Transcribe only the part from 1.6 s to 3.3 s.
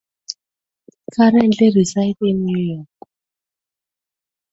resides in New York.